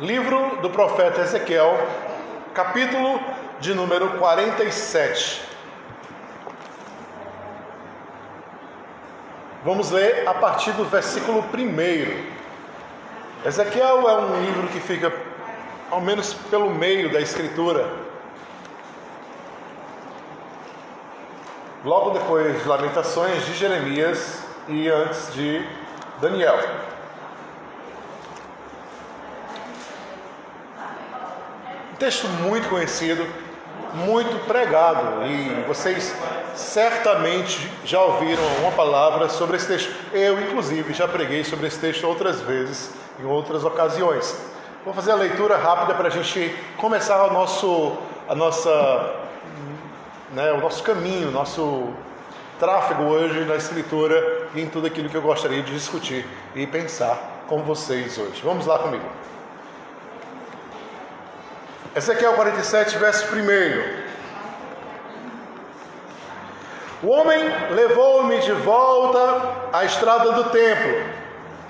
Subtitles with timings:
[0.00, 1.74] Livro do profeta Ezequiel,
[2.52, 3.18] capítulo
[3.60, 5.40] de número 47.
[9.64, 13.48] Vamos ler a partir do versículo 1.
[13.48, 15.10] Ezequiel é um livro que fica
[15.90, 17.90] ao menos pelo meio da escritura.
[21.82, 25.66] Logo depois de Lamentações de Jeremias e antes de
[26.20, 26.85] Daniel.
[31.98, 33.26] Texto muito conhecido,
[33.94, 36.14] muito pregado, e vocês
[36.54, 39.90] certamente já ouviram uma palavra sobre esse texto.
[40.12, 44.36] Eu, inclusive, já preguei sobre esse texto outras vezes, em outras ocasiões.
[44.84, 47.96] Vou fazer a leitura rápida para a gente começar o nosso,
[48.28, 49.14] a nossa,
[50.32, 51.88] né, o nosso caminho, o nosso
[52.58, 57.44] tráfego hoje na Escritura e em tudo aquilo que eu gostaria de discutir e pensar
[57.48, 58.40] com vocês hoje.
[58.42, 59.04] Vamos lá comigo.
[61.96, 63.38] Ezequiel 47, verso 1.
[67.02, 71.02] O homem levou-me de volta à estrada do templo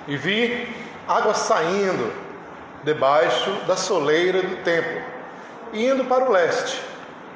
[0.08, 0.68] e vi
[1.06, 2.12] água saindo
[2.82, 5.00] debaixo da soleira do templo,
[5.72, 6.82] indo para o leste,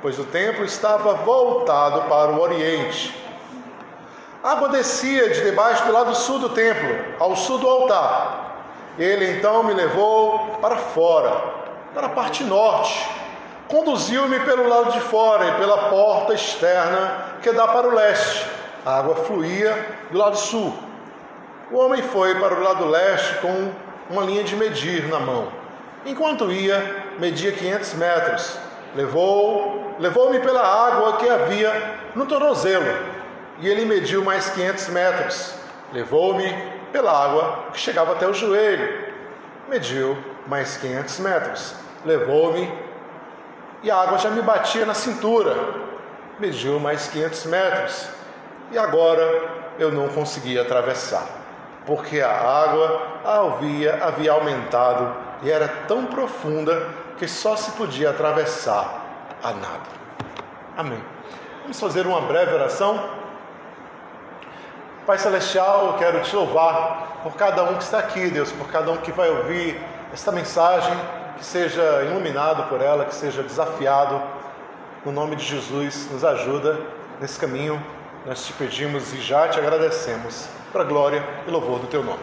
[0.03, 3.15] pois o templo estava voltado para o oriente.
[4.43, 8.57] Água descia de debaixo do lado sul do templo, ao sul do altar.
[8.99, 11.60] Ele então me levou para fora
[11.95, 13.09] para a parte norte.
[13.69, 18.47] Conduziu-me pelo lado de fora e pela porta externa que dá para o leste.
[18.85, 20.75] A água fluía do lado sul.
[21.71, 23.71] O homem foi para o lado leste com
[24.11, 25.49] uma linha de medir na mão.
[26.05, 28.59] Enquanto ia, media 500 metros.
[28.95, 32.93] Levou, levou-me pela água que havia no tornozelo,
[33.61, 35.55] e ele mediu mais 500 metros.
[35.93, 36.53] Levou-me
[36.91, 39.13] pela água que chegava até o joelho.
[39.69, 40.19] Mediu
[40.51, 41.75] mais 500 metros.
[42.05, 42.71] Levou-me
[43.85, 45.57] e a água já me batia na cintura.
[46.41, 48.09] Mediu mais 500 metros
[48.73, 49.23] e agora
[49.79, 51.25] eu não conseguia atravessar,
[51.87, 59.05] porque a água havia, havia aumentado e era tão profunda que só se podia atravessar
[59.43, 60.01] a nada.
[60.77, 61.03] Amém.
[61.63, 63.21] Vamos fazer uma breve oração.
[65.07, 68.91] Pai Celestial, eu quero te louvar por cada um que está aqui, Deus, por cada
[68.91, 69.81] um que vai ouvir
[70.13, 70.93] esta mensagem,
[71.39, 74.21] que seja iluminado por ela, que seja desafiado.
[75.05, 76.79] No nome de Jesus, nos ajuda
[77.21, 77.81] nesse caminho.
[78.27, 82.21] Nós te pedimos e já te agradecemos para a glória e louvor do teu nome.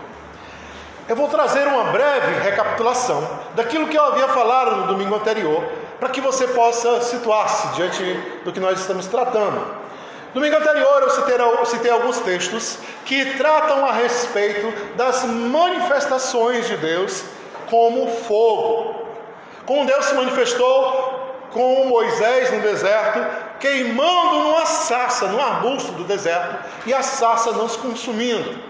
[1.08, 3.26] Eu vou trazer uma breve recapitulação
[3.56, 5.64] daquilo que eu havia falado no domingo anterior,
[6.00, 8.04] para que você possa situar-se diante
[8.44, 9.66] do que nós estamos tratando.
[10.34, 16.76] Domingo anterior eu citei, eu citei, alguns textos que tratam a respeito das manifestações de
[16.76, 17.24] Deus
[17.70, 18.96] como fogo.
[19.66, 23.20] Como Deus se manifestou com Moisés no deserto,
[23.60, 28.68] queimando numa sarça, num arbusto do deserto, e a sarça não se consumindo.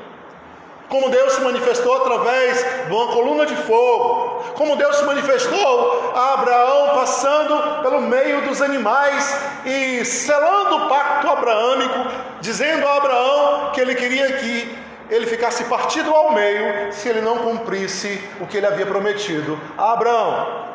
[0.89, 4.41] Como Deus se manifestou através de uma coluna de fogo.
[4.55, 11.29] Como Deus se manifestou a Abraão passando pelo meio dos animais e selando o pacto
[11.29, 12.09] abraâmico,
[12.39, 17.37] dizendo a Abraão que ele queria que ele ficasse partido ao meio se ele não
[17.37, 20.67] cumprisse o que ele havia prometido a Abraão.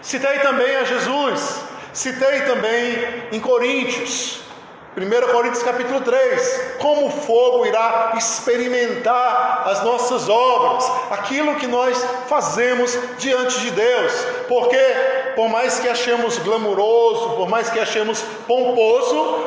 [0.00, 1.60] Citei também a Jesus,
[1.92, 4.44] citei também em Coríntios,
[4.96, 12.00] 1 Coríntios capítulo 3, como o fogo irá experimentar as nossas obras, aquilo que nós
[12.28, 14.12] fazemos diante de Deus,
[14.46, 14.78] porque
[15.34, 19.44] por mais que achemos glamuroso, por mais que achemos pomposo,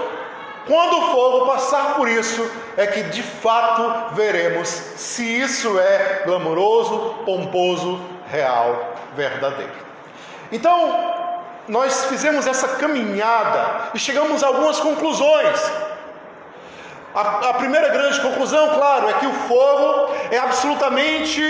[0.67, 7.15] quando o fogo passar por isso, é que de fato veremos se isso é glamouroso,
[7.25, 9.71] pomposo, real, verdadeiro.
[10.51, 11.13] Então,
[11.67, 15.59] nós fizemos essa caminhada e chegamos a algumas conclusões.
[17.15, 21.41] A, a primeira grande conclusão, claro, é que o fogo é absolutamente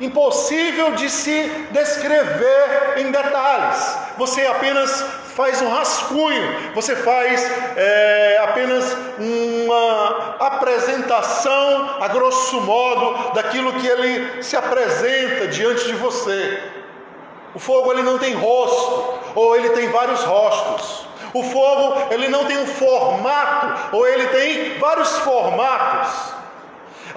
[0.00, 3.98] impossível de se descrever em detalhes.
[4.16, 5.04] Você apenas
[5.38, 8.84] faz um rascunho, você faz é, apenas
[9.20, 16.60] uma apresentação, a grosso modo, daquilo que ele se apresenta diante de você.
[17.54, 21.06] O fogo ele não tem rosto, ou ele tem vários rostos.
[21.32, 26.34] O fogo ele não tem um formato, ou ele tem vários formatos.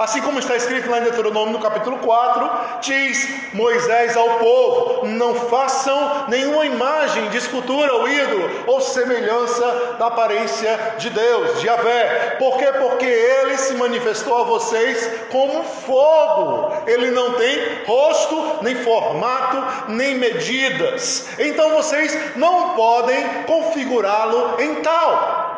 [0.01, 2.49] Assim como está escrito lá em Deuteronômio no capítulo 4,
[2.81, 10.07] diz Moisés ao povo: Não façam nenhuma imagem de escultura ou ídolo ou semelhança da
[10.07, 12.37] aparência de Deus, de Yahvé.
[12.39, 12.65] Por quê?
[12.79, 16.73] Porque ele se manifestou a vocês como fogo.
[16.87, 21.27] Ele não tem rosto, nem formato, nem medidas.
[21.37, 25.50] Então vocês não podem configurá-lo em tal.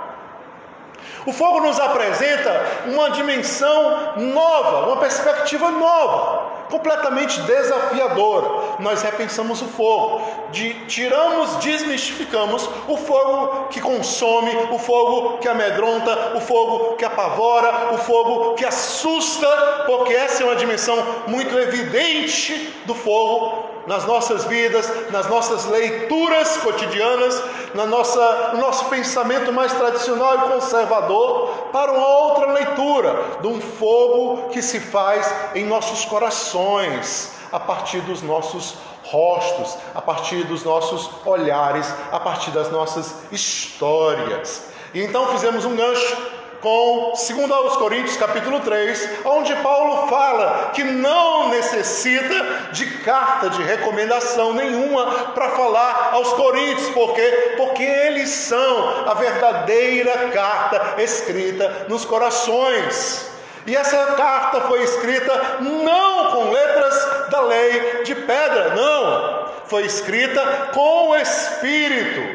[1.25, 8.49] O fogo nos apresenta uma dimensão nova, uma perspectiva nova, completamente desafiadora.
[8.79, 10.21] Nós repensamos o fogo,
[10.51, 17.93] de, tiramos, desmistificamos o fogo que consome, o fogo que amedronta, o fogo que apavora,
[17.93, 19.47] o fogo que assusta,
[19.85, 20.97] porque essa é uma dimensão
[21.27, 27.41] muito evidente do fogo nas nossas vidas, nas nossas leituras cotidianas,
[27.73, 33.59] na nossa, no nosso pensamento mais tradicional e conservador, para uma outra leitura de um
[33.59, 40.63] fogo que se faz em nossos corações, a partir dos nossos rostos, a partir dos
[40.63, 44.65] nossos olhares, a partir das nossas histórias.
[44.93, 46.17] E então fizemos um gancho
[46.63, 53.61] com 2 aos Coríntios capítulo 3, onde Paulo fala que não necessita de carta de
[53.61, 55.05] recomendação nenhuma
[55.35, 57.55] para falar aos Coríntios, por quê?
[57.57, 63.29] Porque eles são a verdadeira carta escrita nos corações.
[63.67, 69.49] E essa carta foi escrita não com letras da lei de pedra, não.
[69.65, 72.32] Foi escrita com o Espírito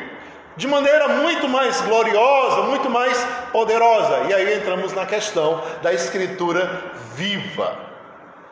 [0.59, 3.17] de maneira muito mais gloriosa, muito mais
[3.53, 4.27] poderosa.
[4.29, 6.83] E aí entramos na questão da escritura
[7.15, 7.79] viva.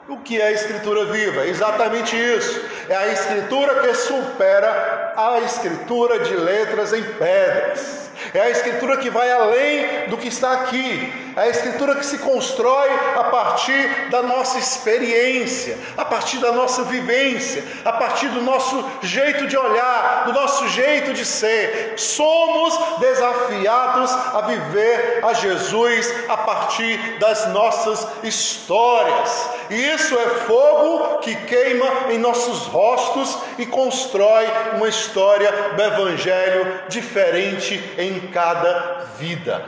[0.09, 1.45] O que é a escritura viva?
[1.47, 2.65] Exatamente isso.
[2.89, 8.06] É a escritura que supera a escritura de letras em pedras.
[8.33, 11.13] É a escritura que vai além do que está aqui.
[11.37, 16.85] É a escritura que se constrói a partir da nossa experiência, a partir da nossa
[16.85, 21.95] vivência, a partir do nosso jeito de olhar, do nosso jeito de ser.
[21.99, 29.51] Somos desafiados a viver a Jesus a partir das nossas histórias.
[29.69, 36.81] E isso é fogo que queima em nossos rostos e constrói uma história do Evangelho
[36.89, 39.65] diferente em cada vida,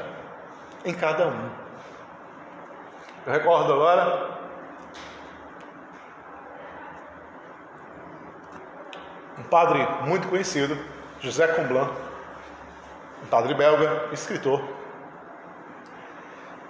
[0.84, 1.50] em cada um.
[3.26, 4.38] Eu recordo agora
[9.38, 10.76] um padre muito conhecido,
[11.20, 11.90] José Comblan,
[13.22, 14.62] um padre belga, escritor.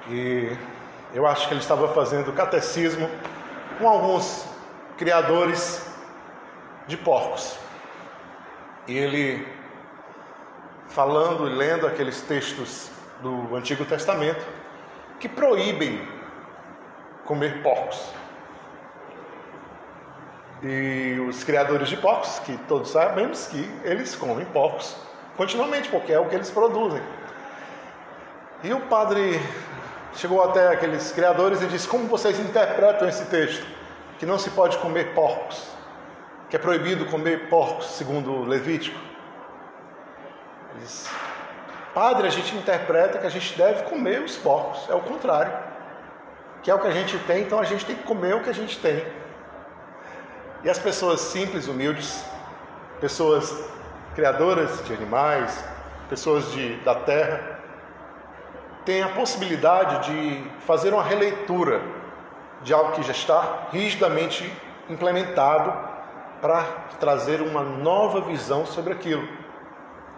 [0.09, 0.57] E
[1.15, 3.09] eu acho que ele estava fazendo catecismo
[3.79, 4.47] com alguns
[4.97, 5.87] criadores
[6.87, 7.59] de porcos.
[8.87, 9.47] E ele,
[10.89, 12.91] falando e lendo aqueles textos
[13.21, 14.45] do Antigo Testamento,
[15.21, 16.07] que proíbem
[17.25, 18.11] comer porcos.
[20.63, 24.97] E os criadores de porcos, que todos sabemos que eles comem porcos
[25.37, 27.03] continuamente, porque é o que eles produzem.
[28.65, 29.41] E o padre
[30.15, 33.65] chegou até aqueles criadores e disse: Como vocês interpretam esse texto?
[34.19, 35.69] Que não se pode comer porcos,
[36.51, 39.08] que é proibido comer porcos, segundo Levítico.
[41.95, 45.53] Padre, a gente interpreta que a gente deve comer os porcos, é o contrário.
[46.63, 48.51] Que é o que a gente tem, então a gente tem que comer o que
[48.51, 49.05] a gente tem.
[50.63, 52.25] E as pessoas simples, humildes,
[53.01, 53.69] pessoas
[54.15, 55.65] criadoras de animais,
[56.09, 57.59] pessoas de, da terra,
[58.85, 61.81] tem a possibilidade de fazer uma releitura
[62.63, 64.51] de algo que já está rigidamente
[64.89, 65.73] implementado
[66.41, 66.63] para
[66.99, 69.48] trazer uma nova visão sobre aquilo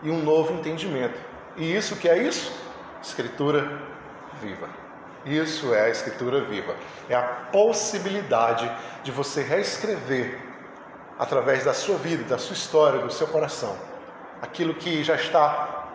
[0.03, 1.19] e um novo entendimento.
[1.57, 2.53] E isso que é isso?
[3.03, 3.81] Escritura
[4.41, 4.69] viva.
[5.25, 6.75] Isso é a escritura viva.
[7.09, 8.71] É a possibilidade
[9.03, 10.39] de você reescrever
[11.19, 13.77] através da sua vida, da sua história, do seu coração,
[14.41, 15.87] aquilo que já está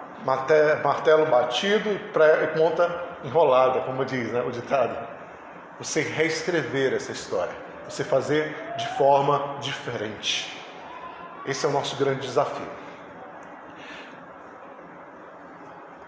[0.83, 4.95] martelo batido e ponta enrolada, como diz né, o ditado.
[5.79, 7.53] Você reescrever essa história,
[7.89, 10.55] você fazer de forma diferente.
[11.45, 12.84] Esse é o nosso grande desafio.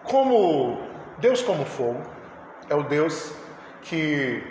[0.09, 0.79] Como
[1.17, 2.01] Deus como fogo
[2.69, 3.33] é o Deus
[3.81, 4.43] que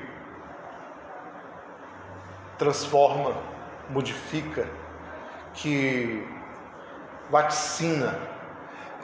[2.58, 3.32] transforma,
[3.90, 4.66] modifica,
[5.54, 6.26] que
[7.30, 8.18] vaticina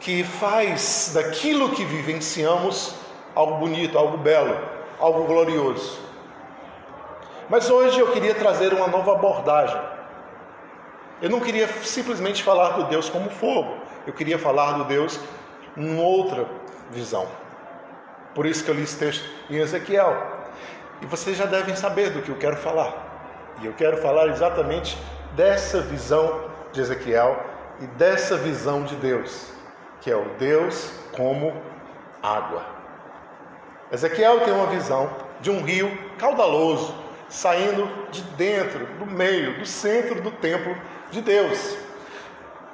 [0.03, 2.95] que faz daquilo que vivenciamos
[3.37, 4.59] algo bonito, algo belo,
[4.99, 6.01] algo glorioso.
[7.49, 9.81] Mas hoje eu queria trazer uma nova abordagem.
[11.21, 15.21] Eu não queria simplesmente falar do Deus como fogo, eu queria falar do Deus
[15.77, 16.47] em outra
[16.91, 17.27] visão.
[18.35, 20.43] Por isso que eu li esse texto em Ezequiel.
[21.01, 23.55] E vocês já devem saber do que eu quero falar.
[23.61, 24.97] E eu quero falar exatamente
[25.35, 27.45] dessa visão de Ezequiel
[27.81, 29.53] e dessa visão de Deus,
[30.01, 31.55] que é o Deus como
[32.23, 32.65] água.
[33.91, 35.11] Ezequiel tem uma visão
[35.41, 36.95] de um rio caudaloso
[37.29, 40.77] saindo de dentro, do meio, do centro do templo
[41.11, 41.77] de Deus.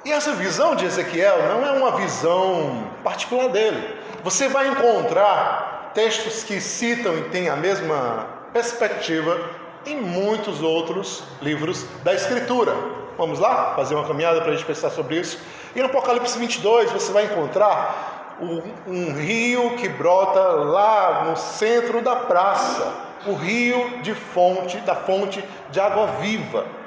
[0.09, 3.95] E essa visão de Ezequiel não é uma visão particular dele.
[4.23, 9.39] Você vai encontrar textos que citam e têm a mesma perspectiva
[9.85, 12.75] em muitos outros livros da Escritura.
[13.19, 15.39] Vamos lá fazer uma caminhada para a gente pensar sobre isso.
[15.75, 22.01] E no Apocalipse 22 você vai encontrar um, um rio que brota lá no centro
[22.01, 22.91] da praça,
[23.27, 26.78] o rio de fonte da fonte de água viva.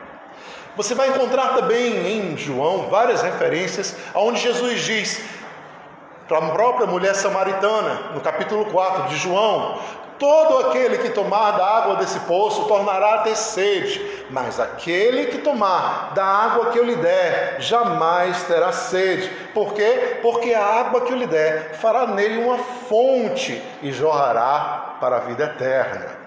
[0.76, 5.20] Você vai encontrar também em João várias referências aonde Jesus diz
[6.28, 9.78] para a própria mulher samaritana, no capítulo 4 de João,
[10.22, 15.38] Todo aquele que tomar da água desse poço tornará a ter sede, mas aquele que
[15.38, 19.28] tomar da água que eu lhe der jamais terá sede.
[19.52, 20.20] Por quê?
[20.22, 25.20] Porque a água que eu lhe der fará nele uma fonte e jorrará para a
[25.22, 26.21] vida eterna.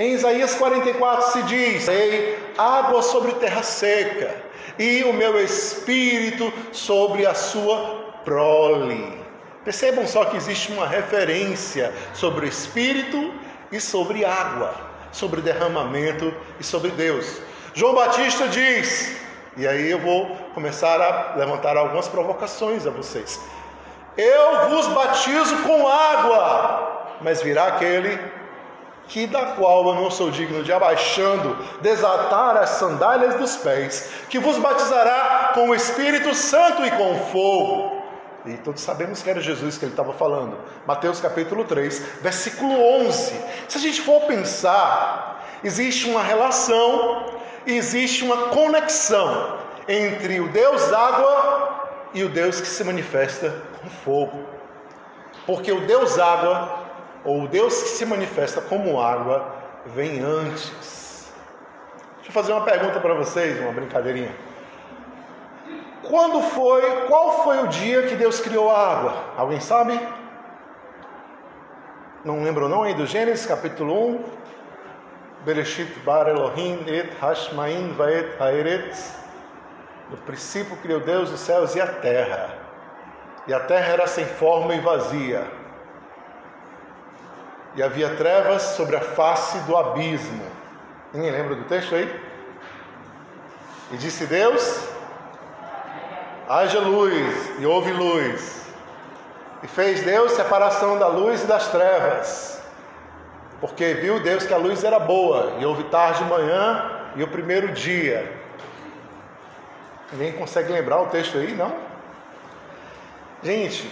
[0.00, 4.34] Em Isaías 44 se diz: Ei, água sobre terra seca,
[4.78, 9.20] e o meu espírito sobre a sua prole.
[9.62, 13.34] Percebam só que existe uma referência sobre o Espírito
[13.70, 14.74] e sobre água,
[15.12, 17.36] sobre derramamento e sobre Deus.
[17.74, 19.14] João Batista diz,
[19.54, 23.38] e aí eu vou começar a levantar algumas provocações a vocês.
[24.16, 28.39] Eu vos batizo com água, mas virá aquele
[29.08, 34.38] que da qual eu não sou digno de abaixando, desatar as sandálias dos pés, que
[34.38, 38.00] vos batizará com o Espírito Santo e com fogo.
[38.46, 40.56] E todos sabemos que era Jesus que ele estava falando.
[40.86, 42.72] Mateus capítulo 3, versículo
[43.06, 43.34] 11.
[43.68, 47.26] Se a gente for pensar, existe uma relação,
[47.66, 54.44] existe uma conexão entre o Deus água e o Deus que se manifesta com fogo.
[55.46, 56.79] Porque o Deus água,
[57.24, 59.54] ou o Deus que se manifesta como água,
[59.86, 61.32] vem antes.
[62.16, 64.34] Deixa eu fazer uma pergunta para vocês, uma brincadeirinha.
[66.02, 69.24] Quando foi, qual foi o dia que Deus criou a água?
[69.36, 69.98] Alguém sabe?
[72.24, 74.24] Não lembro não aí do Gênesis capítulo 1.
[75.44, 77.14] Bereshit bar Elohim et
[77.96, 78.94] vaet.
[80.10, 82.58] No princípio criou Deus os céus e a terra.
[83.46, 85.59] E a terra era sem forma e vazia.
[87.74, 90.44] E havia trevas sobre a face do abismo.
[91.12, 92.20] Ninguém lembra do texto aí?
[93.92, 94.88] E disse Deus:
[96.48, 98.66] haja luz e houve luz.
[99.62, 102.60] E fez Deus separação da luz e das trevas.
[103.60, 107.28] Porque viu Deus que a luz era boa, e houve tarde de manhã e o
[107.28, 108.40] primeiro dia.
[110.12, 111.72] Ninguém consegue lembrar o texto aí, não?
[113.42, 113.90] Gente,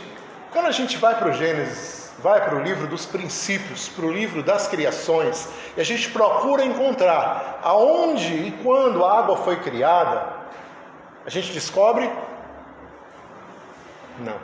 [0.51, 4.13] quando a gente vai para o Gênesis, vai para o livro dos princípios, para o
[4.13, 10.27] livro das criações, e a gente procura encontrar aonde e quando a água foi criada,
[11.25, 12.11] a gente descobre
[14.19, 14.37] não.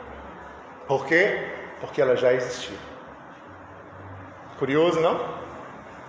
[0.87, 1.47] Por quê?
[1.81, 2.77] Porque ela já existia.
[4.57, 5.19] Curioso, não?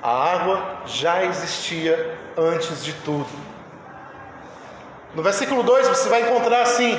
[0.03, 3.27] A água já existia antes de tudo.
[5.15, 6.97] No versículo 2 você vai encontrar assim: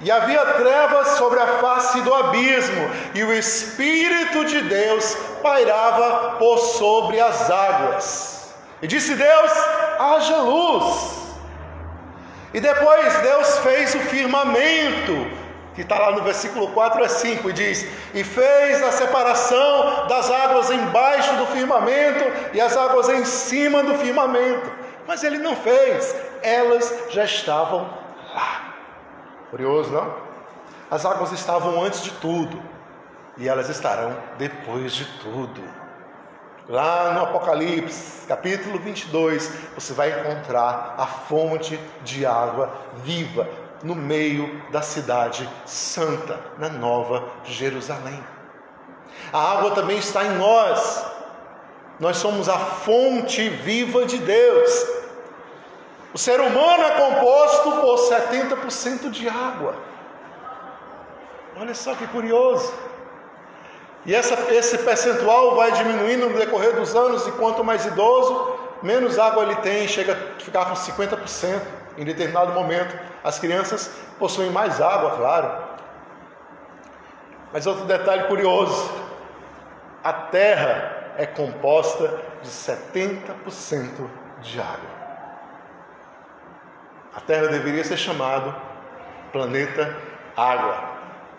[0.00, 6.58] E havia trevas sobre a face do abismo, e o Espírito de Deus pairava por
[6.58, 8.54] sobre as águas.
[8.80, 9.52] E disse Deus:
[9.98, 11.18] haja luz.
[12.54, 15.38] E depois Deus fez o firmamento
[15.74, 20.28] que está lá no versículo 4 a 5, e diz: E fez a separação das
[20.28, 24.70] águas embaixo do firmamento e as águas em cima do firmamento.
[25.06, 27.88] Mas ele não fez, elas já estavam
[28.34, 28.67] lá.
[29.50, 30.14] Curioso, não?
[30.90, 32.62] As águas estavam antes de tudo,
[33.36, 35.62] e elas estarão depois de tudo.
[36.68, 43.48] Lá no Apocalipse, capítulo 22, você vai encontrar a fonte de água viva,
[43.82, 48.22] no meio da cidade santa, na Nova Jerusalém.
[49.32, 51.04] A água também está em nós.
[51.98, 54.86] Nós somos a fonte viva de Deus.
[56.18, 59.76] O ser humano é composto por 70% de água.
[61.56, 62.74] Olha só que curioso.
[64.04, 69.16] E essa, esse percentual vai diminuindo no decorrer dos anos, e quanto mais idoso, menos
[69.16, 71.62] água ele tem, chega a ficar com 50%
[71.96, 72.98] em determinado momento.
[73.22, 75.68] As crianças possuem mais água, claro.
[77.52, 78.90] Mas outro detalhe curioso:
[80.02, 84.10] a terra é composta de 70%
[84.42, 84.97] de água.
[87.18, 88.54] A Terra deveria ser chamado
[89.32, 89.92] planeta
[90.36, 90.88] água.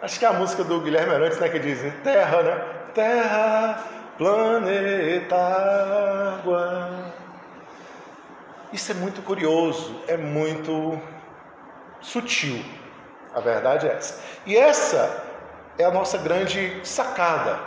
[0.02, 2.66] Acho que é a música do Guilherme Arantes, né, que diz Terra, né?
[2.94, 3.82] Terra,
[4.18, 5.38] planeta
[6.38, 7.14] água.
[8.74, 11.02] Isso é muito curioso, é muito
[12.02, 12.62] sutil.
[13.34, 14.22] A verdade é essa.
[14.46, 15.24] E essa
[15.78, 17.58] é a nossa grande sacada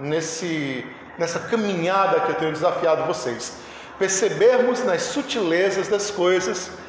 [0.00, 0.84] nesse,
[1.16, 3.58] nessa caminhada que eu tenho desafiado vocês.
[3.96, 6.82] Percebermos nas sutilezas das coisas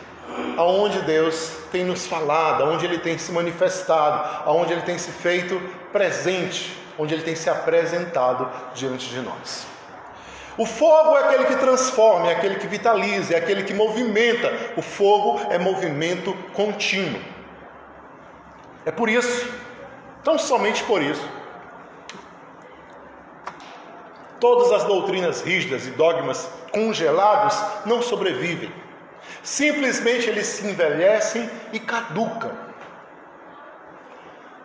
[0.58, 5.62] aonde Deus tem nos falado, aonde Ele tem se manifestado, aonde Ele tem se feito
[5.92, 9.68] presente, onde Ele tem se apresentado diante de nós.
[10.58, 14.54] O fogo é aquele que transforma, é aquele que vitaliza, é aquele que movimenta.
[14.78, 17.22] O fogo é movimento contínuo.
[18.86, 19.52] É por isso,
[20.24, 21.28] tão somente por isso,
[24.40, 28.72] todas as doutrinas rígidas e dogmas congelados não sobrevivem.
[29.46, 32.52] Simplesmente eles se envelhecem e caducam.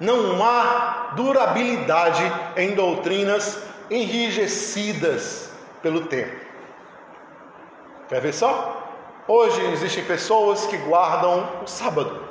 [0.01, 2.23] Não há durabilidade
[2.57, 6.35] em doutrinas enrijecidas pelo tempo.
[8.09, 8.79] Quer ver só?
[9.29, 12.27] Hoje existem pessoas que guardam o sábado,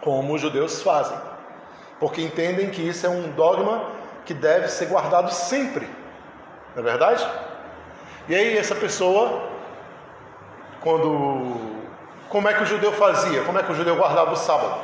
[0.00, 1.18] como os judeus fazem,
[1.98, 3.90] porque entendem que isso é um dogma
[4.24, 5.88] que deve ser guardado sempre.
[6.76, 7.28] Não é verdade?
[8.28, 9.49] E aí essa pessoa,
[10.80, 11.80] quando
[12.28, 13.42] como é que o judeu fazia?
[13.42, 14.78] Como é que o judeu guardava o sábado?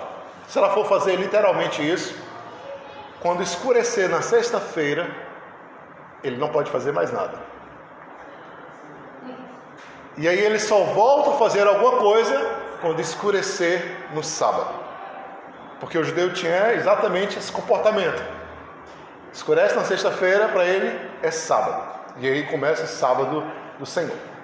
[0.49, 2.15] Se ela for fazer literalmente isso,
[3.21, 5.09] quando escurecer na sexta-feira,
[6.25, 7.39] ele não pode fazer mais nada.
[10.17, 12.35] E aí ele só volta a fazer alguma coisa
[12.81, 14.75] quando escurecer no sábado.
[15.79, 18.23] Porque o judeu tinha exatamente esse comportamento.
[19.33, 21.83] Escurece na sexta-feira, para ele é sábado.
[22.17, 23.45] E aí começa o sábado
[23.79, 24.36] do Senhor.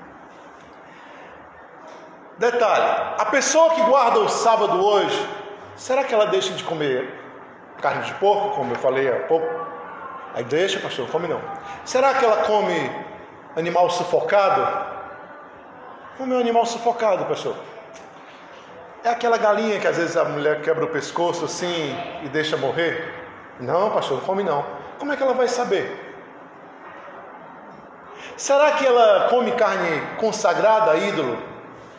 [2.38, 5.28] Detalhe: a pessoa que guarda o sábado hoje,
[5.76, 7.20] será que ela deixa de comer
[7.80, 9.48] carne de porco, como eu falei há pouco?
[10.34, 11.40] Aí deixa, pastor, come não.
[11.84, 12.90] Será que ela come
[13.56, 14.92] animal sufocado?
[16.16, 17.54] Como é um animal sufocado, pastor?
[19.04, 23.12] É aquela galinha que às vezes a mulher quebra o pescoço assim e deixa morrer?
[23.58, 24.64] Não, pastor, não come não.
[24.98, 26.10] Como é que ela vai saber?
[28.36, 31.51] Será que ela come carne consagrada a ídolo?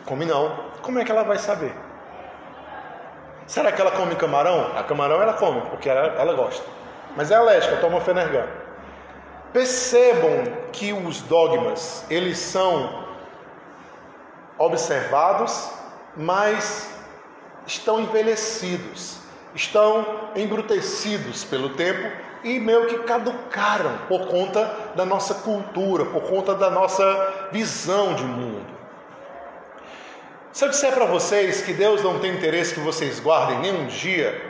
[0.04, 0.54] Come não.
[0.82, 1.74] Como é que ela vai saber?
[3.46, 4.76] Será que ela come camarão?
[4.76, 6.64] A camarão ela come, porque ela, ela gosta.
[7.16, 8.46] Mas é alérgica, toma fenergan.
[9.52, 13.04] Percebam que os dogmas, eles são
[14.58, 15.70] observados,
[16.16, 16.90] mas
[17.66, 19.18] estão envelhecidos,
[19.54, 22.10] estão embrutecidos pelo tempo
[22.42, 28.24] e meio que caducaram por conta da nossa cultura, por conta da nossa visão de
[28.24, 28.73] mundo.
[30.54, 34.40] Se eu disser para vocês que Deus não tem interesse que vocês guardem nenhum dia,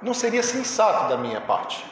[0.00, 1.84] não seria sensato da minha parte.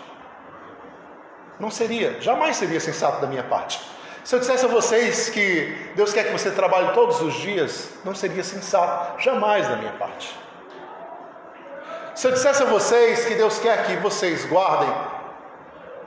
[1.61, 3.79] Não seria, jamais seria sensato da minha parte.
[4.25, 8.15] Se eu dissesse a vocês que Deus quer que você trabalhe todos os dias, não
[8.15, 10.35] seria sensato, jamais da minha parte.
[12.15, 14.88] Se eu dissesse a vocês que Deus quer que vocês guardem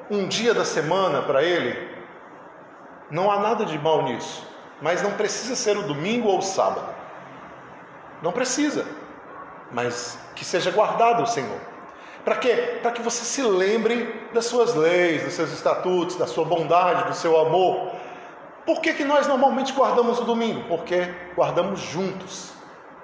[0.10, 1.96] um dia da semana para Ele,
[3.12, 4.44] não há nada de mal nisso,
[4.82, 6.95] mas não precisa ser o domingo ou o sábado.
[8.26, 8.88] Não precisa,
[9.72, 11.60] mas que seja guardado o Senhor.
[12.24, 12.80] Para quê?
[12.82, 17.14] Para que você se lembre das suas leis, dos seus estatutos, da sua bondade, do
[17.14, 17.92] seu amor,
[18.66, 20.64] por que, que nós normalmente guardamos o domingo?
[20.68, 22.52] Porque guardamos juntos.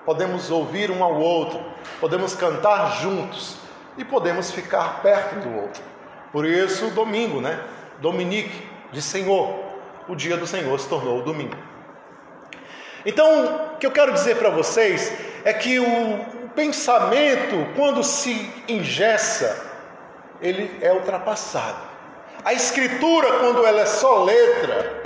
[0.07, 1.63] Podemos ouvir um ao outro,
[1.99, 3.57] podemos cantar juntos
[3.99, 5.83] e podemos ficar perto do outro.
[6.31, 7.63] Por isso, domingo, né?
[7.99, 9.53] Dominique, de Senhor.
[10.07, 11.55] O dia do Senhor se tornou o domingo.
[13.05, 15.11] Então, o que eu quero dizer para vocês
[15.43, 19.69] é que o pensamento, quando se ingessa,
[20.41, 21.91] ele é ultrapassado.
[22.43, 25.01] A escritura, quando ela é só letra,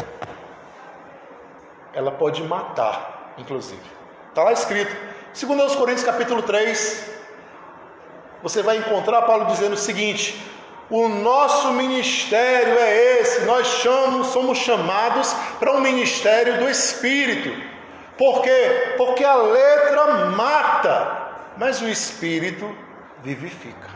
[1.94, 3.82] ela pode matar, inclusive.
[4.30, 4.96] Está lá escrito.
[5.34, 7.12] Segundo aos Coríntios capítulo 3,
[8.42, 10.42] você vai encontrar Paulo dizendo o seguinte:
[10.90, 17.75] o nosso ministério é esse, nós chamamos, somos chamados para um ministério do Espírito.
[18.18, 18.94] Por quê?
[18.98, 22.76] Porque a letra mata, mas o Espírito
[23.24, 23.90] vivifica.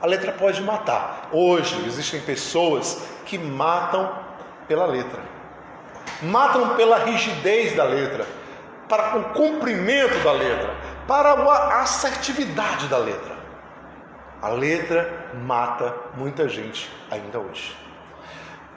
[0.00, 1.28] A letra pode matar.
[1.32, 4.12] Hoje existem pessoas que matam
[4.66, 5.32] pela letra
[6.22, 8.26] matam pela rigidez da letra,
[8.88, 10.74] para o cumprimento da letra,
[11.06, 13.32] para a assertividade da letra.
[14.40, 17.76] A letra mata muita gente ainda hoje.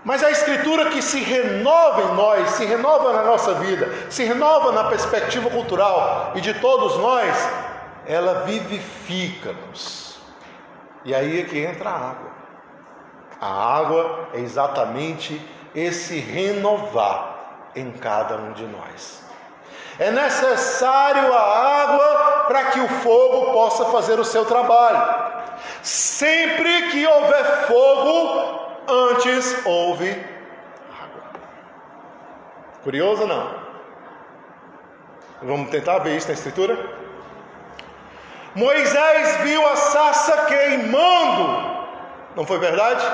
[0.05, 4.71] Mas a Escritura que se renova em nós, se renova na nossa vida, se renova
[4.71, 7.35] na perspectiva cultural e de todos nós,
[8.05, 10.19] ela vivifica-nos.
[11.03, 12.31] E aí é que entra a água.
[13.41, 15.41] A água é exatamente
[15.73, 19.23] esse renovar em cada um de nós.
[19.97, 25.25] É necessário a água para que o fogo possa fazer o seu trabalho.
[25.81, 28.54] Sempre que houver fogo,
[28.87, 30.11] antes houve
[30.91, 31.23] água.
[32.83, 33.65] Curioso ou não?
[35.41, 36.77] Vamos tentar ver isso na escritura?
[38.55, 41.75] Moisés viu a sarça queimando.
[42.35, 43.05] Não foi verdade?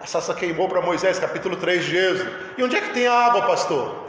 [0.00, 2.30] A sarça queimou para Moisés, capítulo 3 de Êxodo.
[2.56, 4.04] E onde é que tem a água, pastor?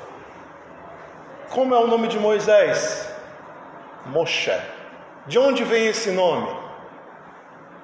[1.49, 3.11] Como é o nome de Moisés?
[4.05, 4.51] Moshe.
[5.25, 6.55] De onde vem esse nome?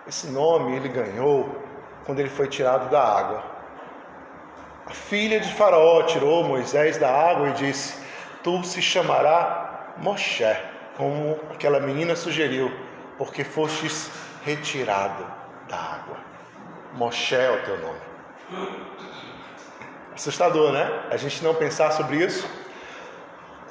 [0.08, 1.65] Esse nome ele ganhou
[2.06, 3.44] quando ele foi tirado da água.
[4.86, 8.00] A filha de Faraó tirou Moisés da água e disse:
[8.44, 10.46] Tu se chamará Moshe,
[10.96, 12.72] como aquela menina sugeriu,
[13.18, 14.12] porque fostes
[14.44, 15.26] retirado
[15.68, 16.18] da água.
[16.94, 18.00] Moshe é o teu nome.
[20.14, 20.88] Assustador, né?
[21.10, 22.48] A gente não pensar sobre isso.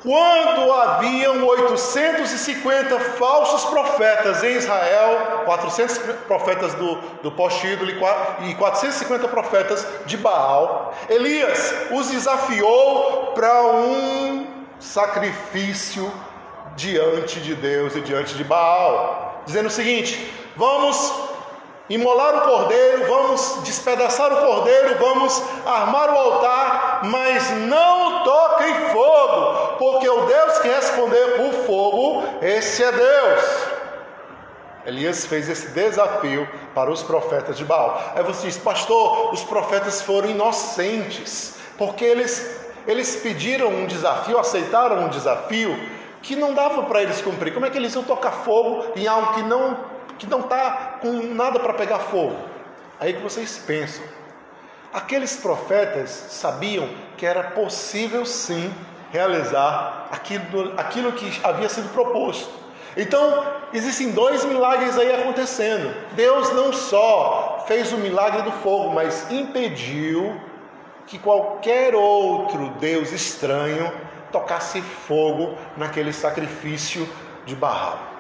[0.05, 9.87] Quando haviam 850 falsos profetas em Israel, 400 profetas do, do pós-ídolo e 450 profetas
[10.05, 14.47] de Baal, Elias os desafiou para um
[14.79, 16.13] sacrifício
[16.77, 21.34] diante de Deus e diante de Baal, dizendo o seguinte: vamos
[21.89, 29.77] imolar o cordeiro, vamos despedaçar o cordeiro, vamos armar o altar, mas não toquem fogo,
[29.79, 33.75] porque o Deus que responder por fogo, esse é Deus.
[34.87, 38.13] Elias fez esse desafio para os profetas de Baal.
[38.15, 45.05] Aí você diz, pastor, os profetas foram inocentes, porque eles, eles pediram um desafio, aceitaram
[45.05, 45.75] um desafio
[46.21, 47.53] que não dava para eles cumprir.
[47.53, 51.13] Como é que eles iam tocar fogo em algo que não que não está com
[51.35, 52.37] nada para pegar fogo.
[53.01, 54.05] Aí que vocês pensam.
[54.93, 58.73] Aqueles profetas sabiam que era possível sim
[59.11, 62.51] realizar aquilo, aquilo que havia sido proposto.
[62.97, 65.93] Então, existem dois milagres aí acontecendo.
[66.13, 70.41] Deus não só fez o milagre do fogo, mas impediu
[71.07, 73.93] que qualquer outro Deus estranho
[74.31, 77.09] tocasse fogo naquele sacrifício
[77.45, 78.14] de Barral.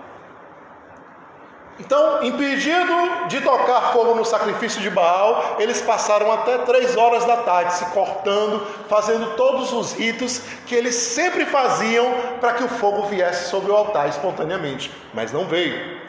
[1.78, 7.38] Então, impedido de tocar fogo no sacrifício de Baal, eles passaram até três horas da
[7.38, 13.06] tarde se cortando, fazendo todos os ritos que eles sempre faziam para que o fogo
[13.06, 16.00] viesse sobre o altar espontaneamente, mas não veio.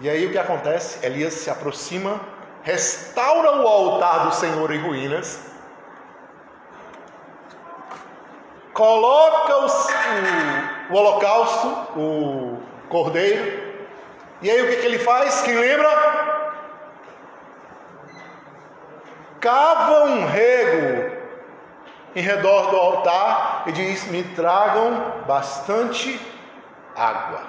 [0.00, 1.04] E aí o que acontece?
[1.04, 2.20] Elias se aproxima,
[2.62, 5.40] restaura o altar do Senhor em ruínas,
[8.74, 9.86] coloca os,
[10.90, 12.58] o, o holocausto, o
[12.90, 13.61] cordeiro,
[14.42, 15.42] e aí o que, que ele faz?
[15.42, 15.88] Quem lembra?
[19.40, 21.16] Cava um rego
[22.14, 26.20] em redor do altar e diz: Me tragam bastante
[26.96, 27.40] água.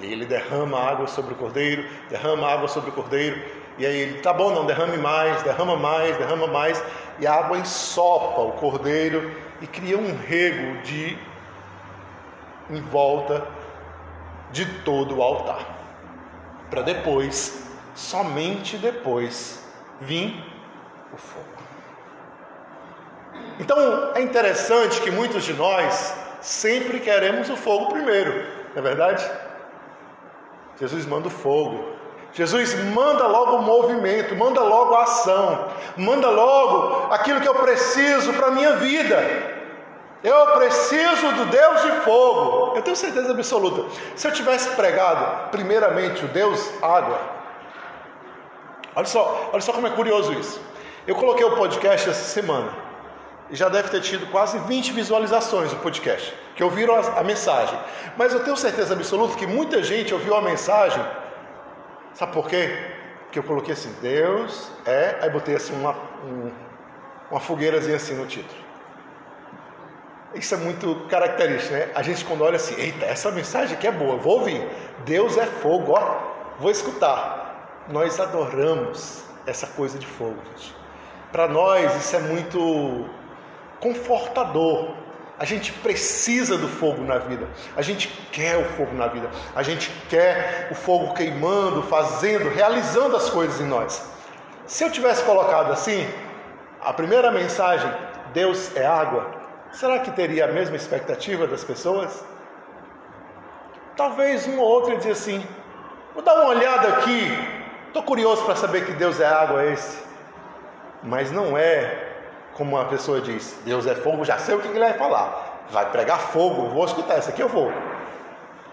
[0.00, 3.40] E ele derrama água sobre o cordeiro, derrama água sobre o cordeiro.
[3.78, 6.82] E aí ele, tá bom, não, derrame mais, derrama mais, derrama mais.
[7.20, 11.18] E a água ensopa o cordeiro e cria um rego de
[12.70, 13.46] em volta
[14.50, 15.76] de todo o altar.
[16.70, 19.64] Para depois, somente depois,
[20.00, 20.44] vir
[21.12, 21.46] o fogo.
[23.58, 28.32] Então é interessante que muitos de nós sempre queremos o fogo primeiro,
[28.74, 29.28] não é verdade?
[30.78, 31.98] Jesus manda o fogo,
[32.32, 38.32] Jesus manda logo o movimento, manda logo a ação, manda logo aquilo que eu preciso
[38.34, 39.16] para a minha vida.
[40.22, 42.76] Eu preciso do Deus de fogo.
[42.76, 43.84] Eu tenho certeza absoluta.
[44.16, 47.20] Se eu tivesse pregado, primeiramente, o Deus água.
[48.96, 50.60] Olha só, olha só como é curioso isso.
[51.06, 52.72] Eu coloquei o podcast essa semana.
[53.48, 57.78] E já deve ter tido quase 20 visualizações o podcast, que ouviram a, a mensagem.
[58.16, 61.02] Mas eu tenho certeza absoluta que muita gente ouviu a mensagem.
[62.12, 62.76] Sabe por quê?
[63.24, 65.18] Porque eu coloquei assim, Deus é.
[65.22, 65.92] Aí botei assim uma,
[66.24, 66.50] um,
[67.30, 68.67] uma fogueirazinha assim no título.
[70.34, 71.90] Isso é muito característico, né?
[71.94, 74.68] A gente quando olha assim, eita, essa mensagem aqui é boa, vou ouvir.
[75.04, 76.18] Deus é fogo, ó,
[76.58, 77.84] vou escutar.
[77.88, 80.74] Nós adoramos essa coisa de fogo, gente.
[81.32, 83.06] Para nós isso é muito
[83.80, 84.94] confortador.
[85.38, 87.48] A gente precisa do fogo na vida.
[87.76, 89.30] A gente quer o fogo na vida.
[89.54, 94.04] A gente quer o fogo queimando, fazendo, realizando as coisas em nós.
[94.66, 96.06] Se eu tivesse colocado assim,
[96.82, 97.90] a primeira mensagem,
[98.34, 99.37] Deus é água,
[99.72, 102.24] será que teria a mesma expectativa das pessoas?
[103.96, 105.46] Talvez um ou outro dizer assim:
[106.14, 107.26] vou dar uma olhada aqui,
[107.86, 110.06] estou curioso para saber que Deus é água esse.
[111.02, 112.08] Mas não é
[112.54, 115.66] como uma pessoa diz: Deus é fogo, já sei o que ele vai falar.
[115.70, 117.72] Vai pregar fogo, vou escutar, essa aqui eu vou.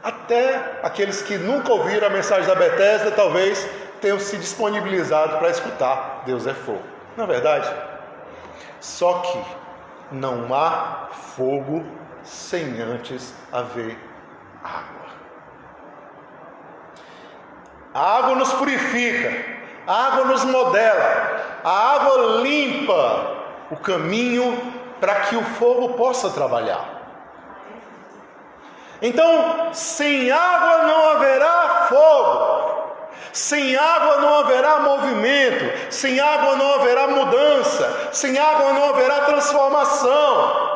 [0.01, 3.67] Até aqueles que nunca ouviram a mensagem da Bethesda, talvez
[3.99, 6.83] tenham se disponibilizado para escutar Deus é fogo.
[7.17, 7.71] Não é verdade?
[8.79, 9.64] Só que
[10.11, 11.85] não há fogo
[12.23, 13.97] sem antes haver
[14.63, 15.05] água.
[17.93, 19.33] A água nos purifica,
[19.87, 23.35] a água nos modela, a água limpa
[23.71, 26.95] o caminho para que o fogo possa trabalhar.
[29.01, 32.64] Então, sem água não haverá fogo.
[33.31, 40.75] Sem água não haverá movimento, sem água não haverá mudança, sem água não haverá transformação.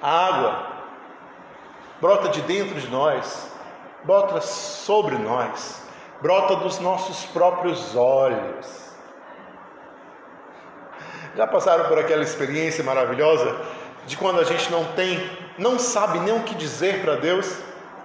[0.00, 0.66] A água
[2.00, 3.50] brota de dentro de nós,
[4.04, 5.82] brota sobre nós,
[6.20, 8.94] brota dos nossos próprios olhos.
[11.34, 13.56] Já passaram por aquela experiência maravilhosa
[14.06, 15.18] de quando a gente não tem,
[15.58, 17.58] não sabe nem o que dizer para Deus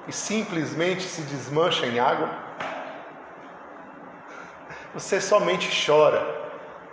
[0.09, 2.27] e simplesmente se desmancha em água?
[4.91, 6.25] Você somente chora,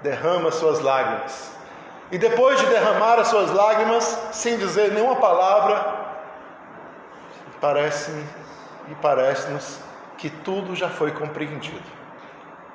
[0.03, 1.51] derrama suas lágrimas.
[2.13, 5.95] E depois de derramar as suas lágrimas, sem dizer nenhuma palavra,
[7.59, 8.13] parece
[8.89, 9.81] e parece-nos
[10.19, 11.91] que tudo já foi compreendido.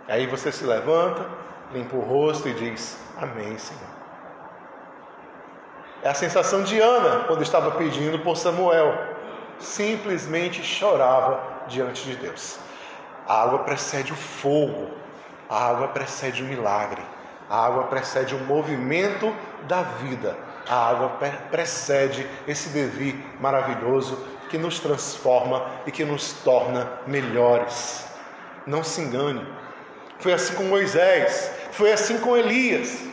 [0.07, 1.23] Aí você se levanta,
[1.71, 3.91] limpa o rosto e diz: Amém, Senhor.
[6.01, 9.20] É a sensação de Ana quando estava pedindo por Samuel.
[9.61, 12.59] Simplesmente chorava diante de Deus.
[13.27, 14.89] A água precede o fogo,
[15.49, 17.01] a água precede o milagre,
[17.49, 19.33] a água precede o movimento
[19.67, 20.35] da vida,
[20.67, 21.09] a água
[21.49, 24.17] precede esse devir maravilhoso
[24.49, 28.05] que nos transforma e que nos torna melhores.
[28.65, 29.45] Não se engane.
[30.19, 33.11] Foi assim com Moisés, foi assim com Elias.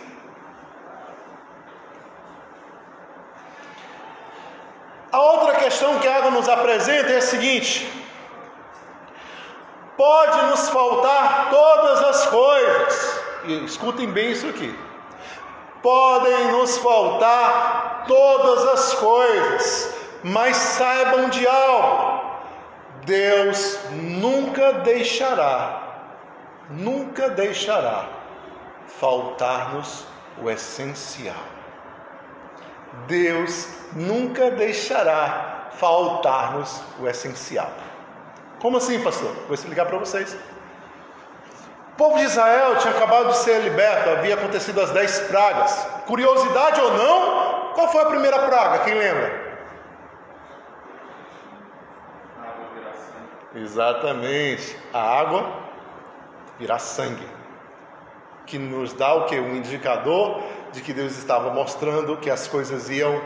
[5.10, 7.86] A outra questão que a água nos apresenta é a seguinte:
[9.96, 14.74] pode nos faltar todas as coisas, e escutem bem isso aqui.
[15.82, 22.20] Podem nos faltar todas as coisas, mas saibam de algo:
[23.04, 25.82] Deus nunca deixará,
[26.70, 28.06] nunca deixará
[28.86, 30.06] faltar-nos
[30.42, 31.36] o essencial.
[33.06, 37.70] Deus nunca deixará faltar-nos o essencial.
[38.60, 39.32] Como assim, pastor?
[39.46, 40.36] Vou explicar para vocês.
[41.92, 45.86] O povo de Israel tinha acabado de ser liberto, havia acontecido as dez pragas.
[46.06, 48.84] Curiosidade ou não, qual foi a primeira praga?
[48.84, 49.48] Quem lembra?
[53.54, 55.44] Exatamente, a água
[56.58, 57.26] virá sangue,
[58.46, 59.38] que nos dá o que?
[59.38, 63.20] Um indicador de que Deus estava mostrando que as coisas iam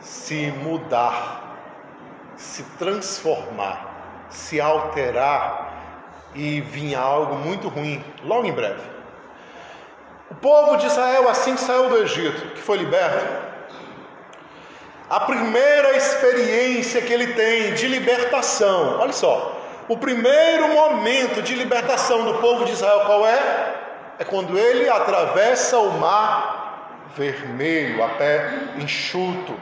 [0.00, 1.45] se mudar,
[2.36, 5.66] se transformar, se alterar
[6.34, 8.82] e vinha algo muito ruim logo em breve.
[10.30, 13.24] O povo de Israel, assim que saiu do Egito, que foi liberto,
[15.08, 19.56] a primeira experiência que ele tem de libertação, olha só,
[19.88, 23.74] o primeiro momento de libertação do povo de Israel qual é?
[24.18, 29.58] É quando ele atravessa o mar vermelho, a pé enxuto.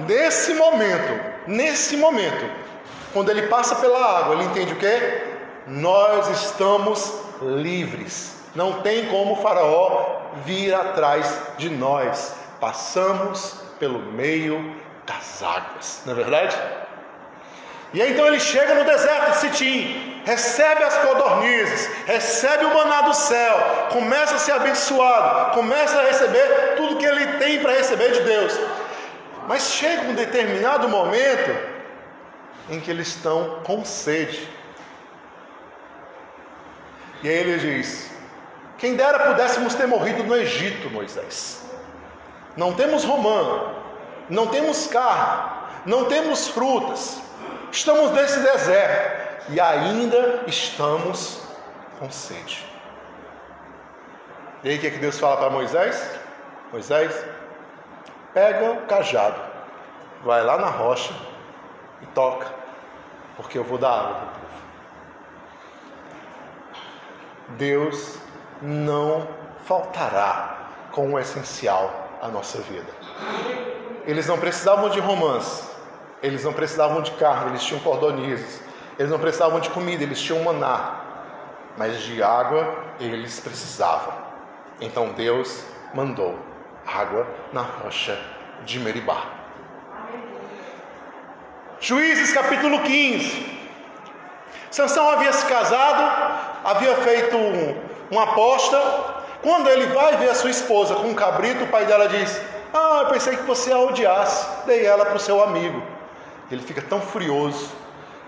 [0.00, 2.44] Nesse momento, nesse momento,
[3.12, 5.22] quando ele passa pela água, ele entende o que?
[5.66, 8.36] Nós estamos livres.
[8.54, 12.34] Não tem como o Faraó vir atrás de nós.
[12.60, 14.76] Passamos pelo meio
[15.06, 16.56] das águas, não é verdade?
[17.92, 23.02] E aí então ele chega no deserto de Sitim, recebe as codornizes, recebe o maná
[23.02, 28.10] do céu, começa a ser abençoado, começa a receber tudo que ele tem para receber
[28.10, 28.58] de Deus.
[29.46, 31.74] Mas chega um determinado momento
[32.70, 34.48] em que eles estão com sede.
[37.22, 38.10] E aí ele diz:
[38.78, 41.62] Quem dera pudéssemos ter morrido no Egito, Moisés.
[42.56, 43.74] Não temos romano,
[44.28, 45.50] não temos carne,
[45.84, 47.20] não temos frutas,
[47.74, 51.42] Estamos nesse deserto e ainda estamos
[51.98, 52.64] com sede.
[54.62, 56.08] E aí o que, é que Deus fala para Moisés?
[56.70, 57.12] Moisés,
[58.34, 59.40] pega o cajado,
[60.24, 61.14] vai lá na rocha
[62.02, 62.52] e toca,
[63.36, 64.64] porque eu vou dar água para o povo.
[67.50, 68.18] Deus
[68.60, 69.28] não
[69.64, 72.92] faltará com o essencial à nossa vida.
[74.04, 75.70] Eles não precisavam de romance,
[76.20, 78.62] eles não precisavam de carne, eles tinham cordonizes,
[78.98, 81.00] eles não precisavam de comida, eles tinham maná,
[81.76, 84.12] mas de água eles precisavam.
[84.80, 86.53] Então Deus mandou
[86.86, 88.18] água na rocha
[88.64, 89.26] de Meribá.
[91.80, 93.54] Juízes capítulo 15.
[94.70, 97.76] Sansão havia se casado, havia feito um,
[98.10, 98.80] uma aposta.
[99.42, 102.40] Quando ele vai ver a sua esposa com um cabrito, o pai dela diz:
[102.72, 105.82] Ah, eu pensei que você a odiasse, dei ela para o seu amigo.
[106.50, 107.70] Ele fica tão furioso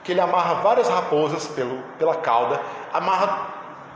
[0.05, 2.61] que ele amarra várias raposas pelo, pela cauda,
[2.92, 3.49] amarra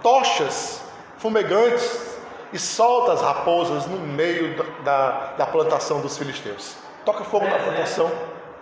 [0.02, 0.82] tochas
[1.18, 2.09] fumegantes
[2.52, 6.76] e solta as raposas no meio da, da, plantação dos filisteus.
[7.04, 8.10] Toca fogo na plantação,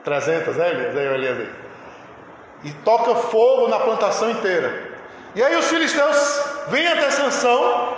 [0.05, 1.49] 300, né, Elias?
[2.65, 4.99] E toca fogo na plantação inteira.
[5.35, 7.97] E aí os filisteus vêm até Sansão,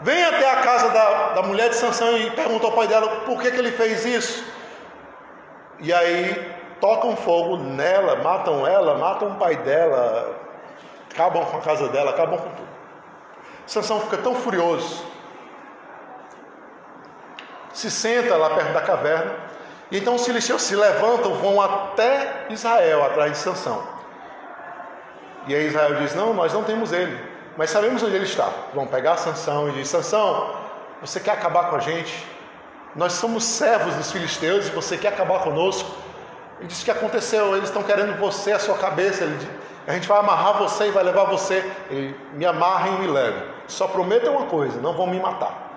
[0.00, 3.40] vêm até a casa da, da mulher de Sansão e perguntam ao pai dela por
[3.40, 4.44] que, que ele fez isso.
[5.78, 10.34] E aí tocam fogo nela, matam ela, matam o pai dela,
[11.10, 12.68] acabam com a casa dela, acabam com tudo.
[13.66, 15.04] Sansão fica tão furioso,
[17.72, 19.32] se senta lá perto da caverna,
[19.90, 23.82] e então os filisteus se levantam, vão até Israel atrás de Sansão.
[25.46, 27.18] E aí Israel diz: Não, nós não temos ele,
[27.56, 28.48] mas sabemos onde ele está.
[28.72, 30.54] Vão pegar Sansão e diz: Sansão,
[31.00, 32.24] você quer acabar com a gente?
[32.94, 35.90] Nós somos servos dos filisteus e você quer acabar conosco?
[36.58, 37.56] Ele disse: O que aconteceu?
[37.56, 39.24] Eles estão querendo você, a sua cabeça.
[39.24, 39.48] Ele,
[39.86, 41.68] a gente vai amarrar você e vai levar você.
[41.90, 43.42] Ele, me amarrem e me levem.
[43.66, 45.69] Só prometam uma coisa: não vão me matar.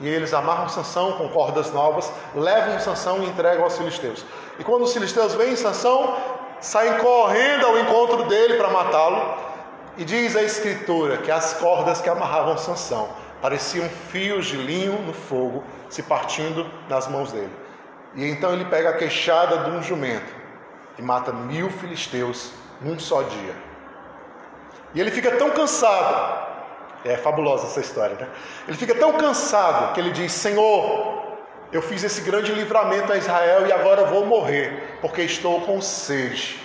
[0.00, 4.24] E eles amarram Sansão com cordas novas, levam Sansão e entregam aos filisteus.
[4.58, 6.16] E quando os filisteus veem Sansão,
[6.60, 9.54] saem correndo ao encontro dele para matá-lo.
[9.96, 13.08] E diz a escritura que as cordas que amarravam Sansão
[13.40, 17.52] pareciam fios de linho no fogo se partindo nas mãos dele.
[18.14, 20.34] E então ele pega a queixada de um jumento
[20.98, 23.54] e mata mil filisteus num só dia.
[24.94, 26.53] E ele fica tão cansado,
[27.04, 28.28] é fabulosa essa história, né?
[28.66, 31.22] Ele fica tão cansado que ele diz: Senhor,
[31.70, 36.60] eu fiz esse grande livramento a Israel e agora vou morrer, porque estou com sede.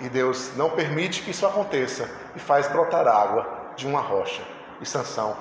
[0.00, 4.42] E Deus não permite que isso aconteça e faz brotar água de uma rocha.
[4.80, 5.36] E Sansão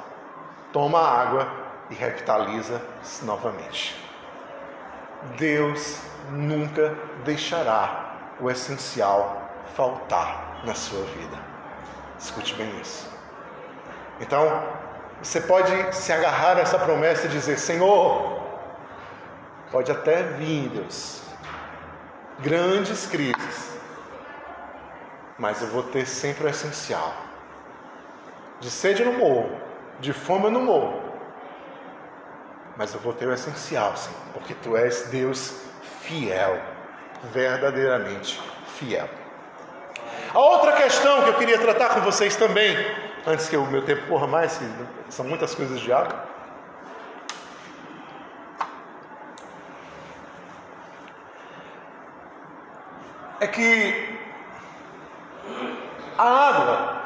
[0.72, 1.48] toma a água
[1.90, 2.82] e revitaliza
[3.24, 3.96] novamente.
[5.38, 6.00] Deus
[6.32, 11.38] nunca deixará o essencial faltar na sua vida.
[12.20, 13.13] Escute bem isso.
[14.24, 14.64] Então,
[15.22, 18.42] você pode se agarrar a essa promessa e dizer: Senhor,
[19.70, 21.22] pode até vir, Deus,
[22.40, 23.78] grandes crises,
[25.38, 27.14] mas eu vou ter sempre o essencial.
[28.62, 29.58] De sede eu não morro,
[30.00, 31.02] de fome eu não morro,
[32.78, 35.66] mas eu vou ter o essencial, Senhor, porque Tu és Deus
[36.00, 36.58] fiel,
[37.34, 38.42] verdadeiramente
[38.78, 39.10] fiel.
[40.34, 42.74] A outra questão que eu queria tratar com vocês também
[43.26, 44.60] antes que o meu tempo corra mais,
[45.10, 46.28] são muitas coisas de água.
[53.40, 54.20] É que
[56.18, 57.02] a água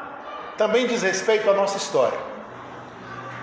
[0.56, 2.18] também diz respeito à nossa história.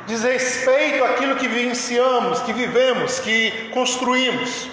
[0.08, 4.70] Diz respeito àquilo que vivenciamos, que vivemos, que construímos.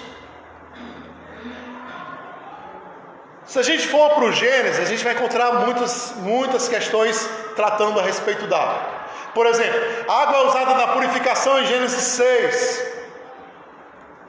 [3.45, 7.99] Se a gente for para o Gênesis, a gente vai encontrar muitas, muitas questões tratando
[7.99, 9.03] a respeito da água.
[9.33, 12.93] Por exemplo, a água usada na purificação em Gênesis 6,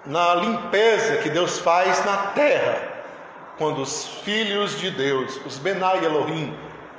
[0.06, 2.94] na limpeza que Deus faz na terra,
[3.58, 6.56] quando os filhos de Deus, os Benai Elohim,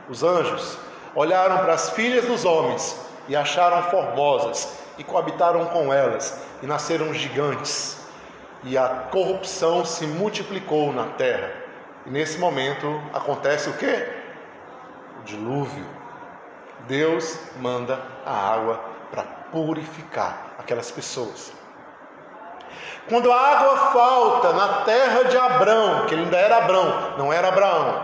[0.09, 0.77] os anjos,
[1.15, 7.13] olharam para as filhas dos homens e acharam formosas e coabitaram com elas e nasceram
[7.13, 8.05] gigantes.
[8.63, 11.51] E a corrupção se multiplicou na terra.
[12.05, 14.07] E nesse momento acontece o que?
[15.19, 15.85] O dilúvio.
[16.87, 18.79] Deus manda a água
[19.11, 21.51] para purificar aquelas pessoas.
[23.07, 27.49] Quando a água falta na terra de Abrão, que ele ainda era Abrão, não era
[27.49, 28.03] Abraão,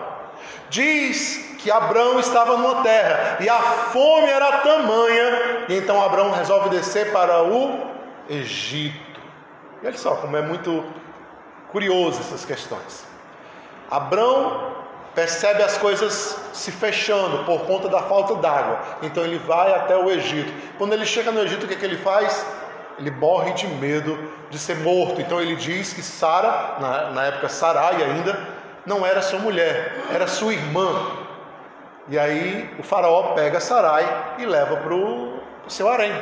[0.69, 6.69] diz que Abrão estava numa terra e a fome era tamanha, e então Abrão resolve
[6.69, 7.91] descer para o
[8.29, 9.19] Egito.
[9.81, 10.83] E olha só como é muito
[11.71, 13.05] curioso essas questões.
[13.89, 14.80] Abrão
[15.13, 18.79] percebe as coisas se fechando por conta da falta d'água.
[19.01, 20.51] Então ele vai até o Egito.
[20.77, 22.45] Quando ele chega no Egito, o que, é que ele faz?
[22.97, 24.17] Ele morre de medo
[24.49, 25.19] de ser morto.
[25.21, 28.37] Então ele diz que Sara, na, na época Sarai ainda,
[28.85, 30.93] não era sua mulher, era sua irmã.
[32.07, 36.13] E aí o faraó pega Sarai e leva para o seu harém.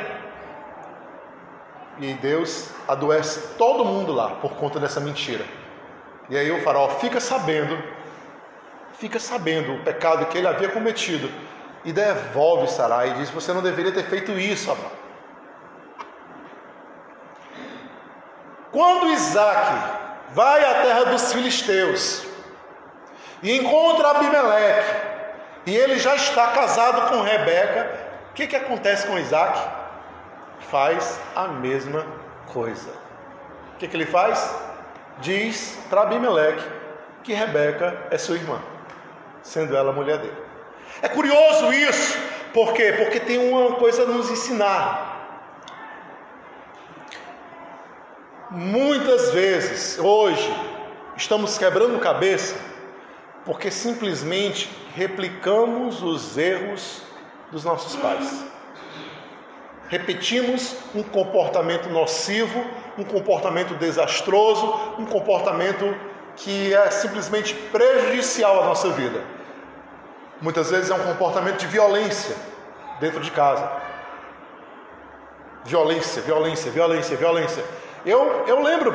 [1.98, 5.44] E Deus adoece todo mundo lá por conta dessa mentira.
[6.30, 7.76] E aí o faraó fica sabendo,
[9.00, 11.32] fica sabendo o pecado que ele havia cometido
[11.84, 14.76] e devolve Sarai e diz: Você não deveria ter feito isso.
[18.70, 19.98] Quando Isaac
[20.32, 22.24] vai à terra dos filisteus
[23.42, 25.10] e encontra Abimeleque,
[25.66, 29.58] e ele já está casado com Rebeca, o que, que acontece com Isaac?
[30.70, 32.06] Faz a mesma
[32.52, 32.90] coisa.
[33.74, 34.54] O que, que ele faz?
[35.18, 36.64] Diz para Abimeleque
[37.24, 38.60] que Rebeca é sua irmã,
[39.42, 40.36] sendo ela mulher dele.
[41.02, 42.18] É curioso isso,
[42.52, 42.94] por quê?
[42.98, 45.08] Porque tem uma coisa a nos ensinar.
[48.50, 50.52] Muitas vezes, hoje,
[51.16, 52.56] estamos quebrando cabeça
[53.44, 57.02] porque simplesmente replicamos os erros
[57.50, 58.44] dos nossos pais.
[59.88, 62.64] Repetimos um comportamento nocivo,
[62.98, 64.66] um comportamento desastroso,
[64.98, 65.96] um comportamento
[66.40, 69.20] que é simplesmente prejudicial à nossa vida.
[70.40, 72.34] Muitas vezes é um comportamento de violência
[72.98, 73.70] dentro de casa.
[75.64, 77.64] Violência, violência, violência, violência.
[78.06, 78.92] Eu, eu lembro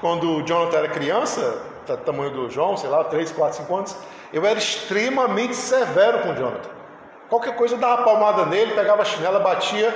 [0.00, 1.62] quando o Jonathan era criança,
[2.04, 3.96] tamanho do João, sei lá, 3, 4, 5 anos,
[4.32, 6.70] eu era extremamente severo com o Jonathan.
[7.28, 9.94] Qualquer coisa eu dava palmada nele, pegava a chinela, batia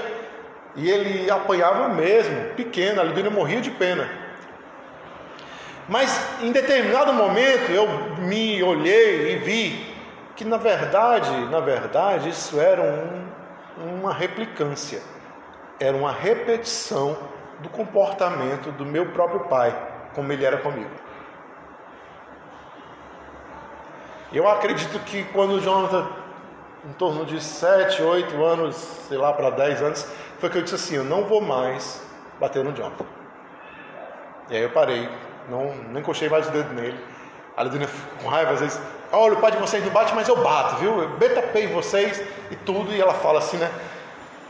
[0.77, 4.09] e ele apanhava mesmo, pequeno, a Lidina morria de pena.
[5.89, 7.87] Mas em determinado momento eu
[8.19, 9.95] me olhei e vi
[10.37, 15.03] que na verdade, na verdade, isso era um, uma replicância,
[15.79, 17.19] era uma repetição
[17.59, 19.77] do comportamento do meu próprio pai,
[20.15, 20.91] como ele era comigo.
[24.33, 26.07] Eu acredito que quando Jonathan,
[26.85, 30.77] em torno de 7, 8 anos, sei lá, para 10 anos, foi que eu disse
[30.77, 32.01] assim: eu não vou mais
[32.39, 33.05] bater no Jonathan.
[34.49, 35.09] E aí eu parei,
[35.51, 36.99] não, não encostei mais o dedo nele.
[37.57, 37.87] A Lidina
[38.23, 38.81] com raiva às vezes,
[39.13, 41.03] olha, o pai de vocês não bate, mas eu bato, viu?
[41.03, 42.93] Eu betapei vocês e tudo.
[42.93, 43.71] E ela fala assim, né?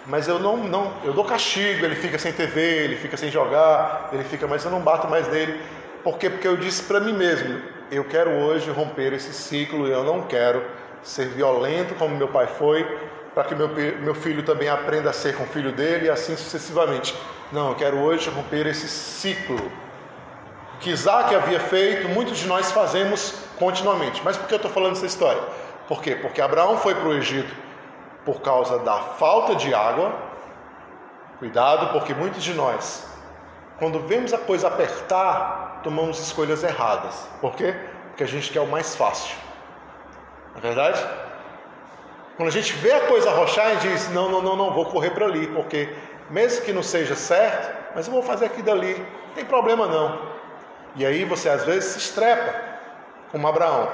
[0.07, 4.09] mas eu não, não, eu dou castigo, ele fica sem TV, ele fica sem jogar,
[4.12, 5.61] ele fica, mas eu não bato mais nele.
[6.03, 6.28] Por quê?
[6.28, 10.64] Porque eu disse para mim mesmo, eu quero hoje romper esse ciclo, eu não quero
[11.03, 12.84] ser violento como meu pai foi,
[13.34, 16.36] para que meu, meu filho também aprenda a ser com o filho dele e assim
[16.36, 17.14] sucessivamente.
[17.53, 19.70] Não, eu quero hoje romper esse ciclo
[20.81, 24.22] que Isaac havia feito, muitos de nós fazemos continuamente.
[24.24, 25.43] Mas por que eu estou falando essa história?
[25.87, 26.16] Por quê?
[26.16, 27.55] Porque Abraão foi para o Egito
[28.24, 30.12] por causa da falta de água.
[31.39, 33.07] Cuidado, porque muitos de nós,
[33.78, 37.28] quando vemos a coisa apertar, tomamos escolhas erradas.
[37.41, 37.74] Por quê?
[38.09, 39.37] Porque a gente quer o mais fácil.
[40.53, 41.07] Não é verdade?
[42.37, 45.11] Quando a gente vê a coisa arrochar, gente diz: não, não, não, não, vou correr
[45.11, 45.95] para ali, porque
[46.31, 50.39] mesmo que não seja certo, mas eu vou fazer aqui dali, não tem problema não.
[50.97, 52.55] E aí você às vezes se estrepa,
[53.30, 53.88] como Abraão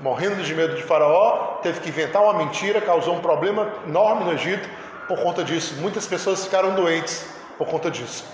[0.00, 4.32] morrendo de medo de Faraó, teve que inventar uma mentira, causou um problema enorme no
[4.32, 4.68] Egito
[5.08, 5.74] por conta disso.
[5.80, 7.26] Muitas pessoas ficaram doentes
[7.56, 8.24] por conta disso.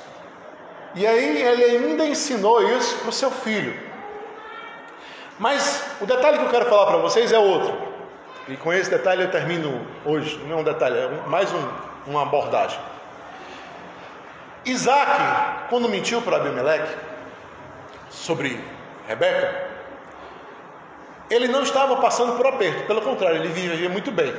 [0.94, 3.78] E aí ele ainda ensinou isso para o seu filho.
[5.38, 7.76] Mas o detalhe que eu quero falar para vocês é outro.
[8.46, 10.38] E com esse detalhe eu termino hoje.
[10.46, 11.68] Não é um detalhe, é mais um,
[12.06, 12.78] uma abordagem.
[14.64, 16.94] Isaac, quando mentiu para Abimeleque
[18.14, 18.62] sobre
[19.06, 19.74] Rebeca,
[21.30, 24.32] ele não estava passando por aperto, pelo contrário, ele vivia muito bem.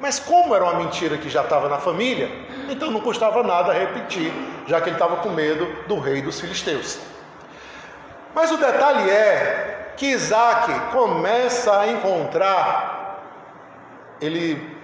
[0.00, 2.28] Mas como era uma mentira que já estava na família,
[2.68, 4.32] então não custava nada repetir,
[4.66, 6.98] já que ele estava com medo do rei dos filisteus.
[8.34, 13.22] Mas o detalhe é que Isaac começa a encontrar,
[14.20, 14.76] ele,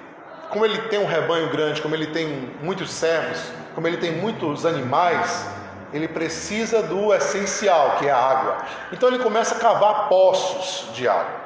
[0.51, 4.64] como ele tem um rebanho grande, como ele tem muitos servos, como ele tem muitos
[4.64, 5.47] animais,
[5.93, 8.59] ele precisa do essencial, que é a água.
[8.93, 11.41] Então ele começa a cavar poços de água.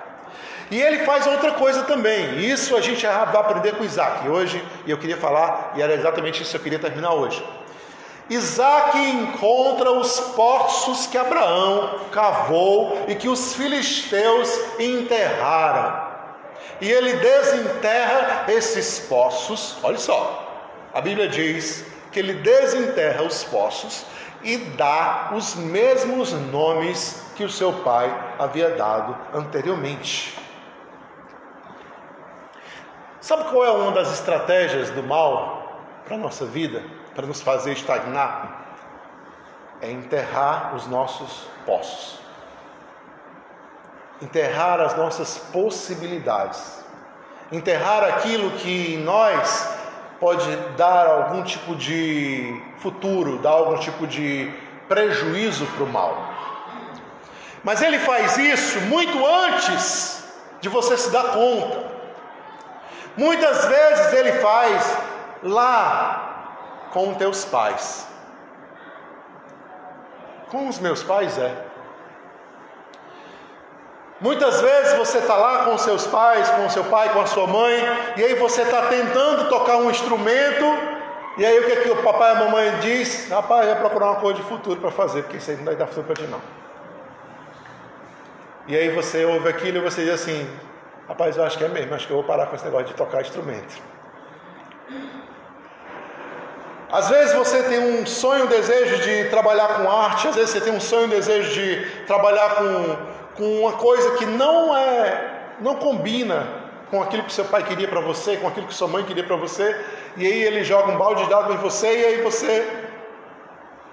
[0.70, 2.38] E ele faz outra coisa também.
[2.38, 6.42] Isso a gente vai aprender com Isaac hoje, e eu queria falar, e era exatamente
[6.42, 7.44] isso que eu queria terminar hoje.
[8.28, 16.02] Isaac encontra os poços que Abraão cavou e que os filisteus enterraram.
[16.80, 19.76] E ele desenterra esses poços.
[19.82, 24.06] Olha só, a Bíblia diz que ele desenterra os poços
[24.44, 30.38] e dá os mesmos nomes que o seu pai havia dado anteriormente.
[33.20, 36.84] Sabe qual é uma das estratégias do mal para a nossa vida,
[37.14, 38.76] para nos fazer estagnar?
[39.80, 42.20] É enterrar os nossos poços,
[44.20, 46.84] enterrar as nossas possibilidades,
[47.50, 49.83] enterrar aquilo que em nós
[50.24, 54.50] pode dar algum tipo de futuro, dar algum tipo de
[54.88, 56.16] prejuízo para o mal.
[57.62, 60.24] Mas ele faz isso muito antes
[60.62, 61.84] de você se dar conta.
[63.18, 64.96] Muitas vezes ele faz
[65.42, 68.08] lá com teus pais.
[70.50, 71.54] Com os meus pais é.
[74.24, 77.76] Muitas vezes você está lá com seus pais, com seu pai, com a sua mãe,
[78.16, 80.64] e aí você está tentando tocar um instrumento,
[81.36, 83.28] e aí o que, é que o papai e a mamãe diz?
[83.28, 85.86] Rapaz, vai procurar uma coisa de futuro para fazer, porque isso aí não vai dar
[85.88, 86.40] futuro para ti não.
[88.66, 90.50] E aí você ouve aquilo e você diz assim,
[91.06, 92.94] rapaz, eu acho que é mesmo, acho que eu vou parar com esse negócio de
[92.94, 93.74] tocar instrumento.
[96.90, 100.62] Às vezes você tem um sonho, um desejo de trabalhar com arte, às vezes você
[100.62, 105.76] tem um sonho, um desejo de trabalhar com, com uma coisa que não é, não
[105.76, 109.24] combina com aquilo que seu pai queria para você, com aquilo que sua mãe queria
[109.24, 109.84] para você,
[110.16, 112.84] e aí ele joga um balde de água em você e aí você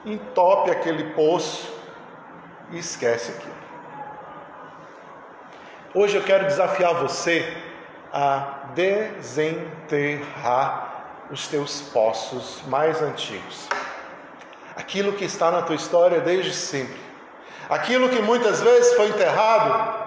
[0.06, 1.74] entope aquele poço
[2.72, 3.62] e esquece aquilo.
[5.94, 7.46] Hoje eu quero desafiar você
[8.14, 10.08] a desenterrar
[11.32, 13.68] os teus poços mais antigos.
[14.76, 17.11] Aquilo que está na tua história desde sempre.
[17.72, 20.02] Aquilo que muitas vezes foi enterrado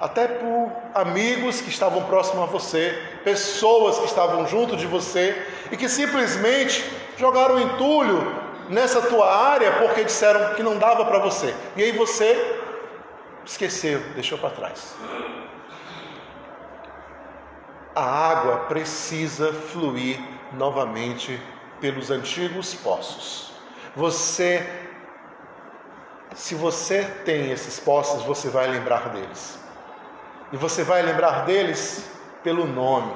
[0.00, 5.76] até por amigos que estavam próximos a você, pessoas que estavam junto de você e
[5.76, 6.82] que simplesmente
[7.18, 8.34] jogaram entulho
[8.70, 11.54] nessa tua área porque disseram que não dava para você.
[11.76, 12.58] E aí você
[13.44, 14.96] esqueceu, deixou para trás.
[17.94, 20.18] A água precisa fluir
[20.54, 21.38] novamente
[21.82, 23.52] pelos antigos poços.
[23.94, 24.66] Você,
[26.34, 29.58] se você tem esses poços, você vai lembrar deles.
[30.52, 32.10] E você vai lembrar deles
[32.42, 33.12] pelo nome.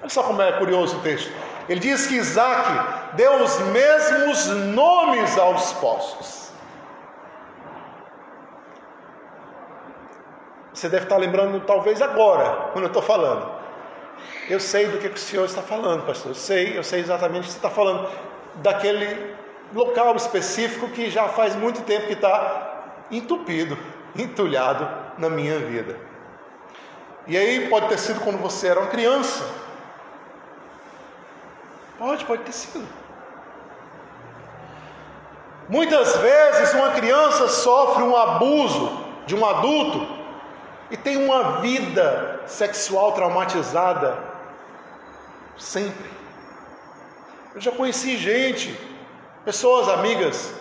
[0.00, 1.30] Olha só como é curioso o texto.
[1.68, 6.46] Ele diz que Isaac deu os mesmos nomes aos poços.
[10.72, 13.50] Você deve estar lembrando, talvez agora, quando eu estou falando.
[14.48, 16.32] Eu sei do que, o senhor está falando, pastor.
[16.32, 18.08] Eu sei, eu sei exatamente o que você está falando.
[18.56, 19.35] Daquele
[19.76, 23.76] local específico que já faz muito tempo que está entupido,
[24.16, 25.98] entulhado na minha vida.
[27.26, 29.44] E aí pode ter sido quando você era uma criança.
[31.98, 32.86] Pode, pode ter sido.
[35.68, 40.06] Muitas vezes uma criança sofre um abuso de um adulto
[40.90, 44.16] e tem uma vida sexual traumatizada
[45.56, 46.08] sempre.
[47.54, 48.78] Eu já conheci gente,
[49.46, 50.52] pessoas amigas,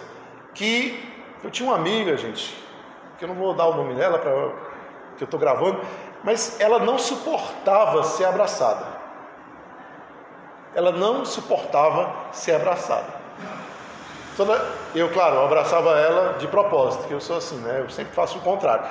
[0.53, 1.03] que
[1.43, 2.55] eu tinha uma amiga, gente,
[3.17, 4.31] que eu não vou dar o nome dela para
[5.17, 5.81] que eu estou gravando,
[6.23, 8.85] mas ela não suportava ser abraçada.
[10.75, 13.25] Ela não suportava ser abraçada.
[14.93, 17.79] Eu, claro, abraçava ela de propósito, que eu sou assim, né?
[17.79, 18.85] Eu sempre faço o contrário.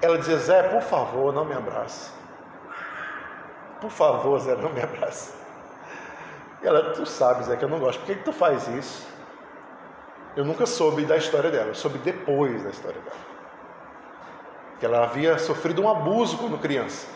[0.00, 2.12] Ela dizia: Zé, por favor, não me abrace.
[3.80, 5.37] Por favor, Zé, não me abrace.
[6.62, 8.00] Ela, tu sabes, Zé, que eu não gosto.
[8.00, 9.06] Por que, que tu faz isso?
[10.36, 13.28] Eu nunca soube da história dela, eu soube depois da história dela.
[14.78, 17.08] Que ela havia sofrido um abuso quando criança.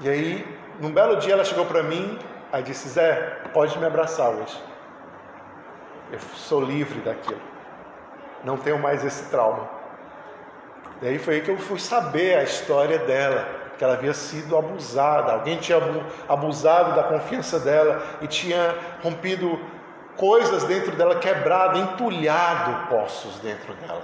[0.00, 2.18] E aí, num belo dia, ela chegou para mim,
[2.52, 4.60] aí disse: Zé, pode me abraçar hoje.
[6.12, 7.40] Eu sou livre daquilo.
[8.44, 9.68] Não tenho mais esse trauma.
[11.02, 13.46] E aí foi aí que eu fui saber a história dela,
[13.76, 15.78] que ela havia sido abusada, alguém tinha
[16.28, 19.60] abusado da confiança dela e tinha rompido
[20.16, 24.02] coisas dentro dela, quebrado, entulhado poços dentro dela.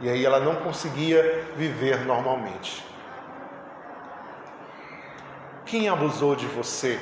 [0.00, 2.84] E aí ela não conseguia viver normalmente.
[5.64, 7.00] Quem abusou de você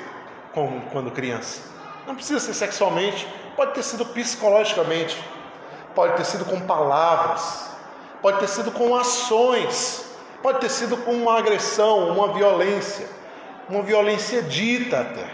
[0.92, 1.62] quando criança?
[2.06, 5.22] Não precisa ser sexualmente, pode ter sido psicologicamente,
[5.94, 7.70] pode ter sido com palavras,
[8.22, 10.13] pode ter sido com ações,
[10.45, 13.09] pode ter sido com uma agressão, uma violência,
[13.66, 15.26] uma violência dita até.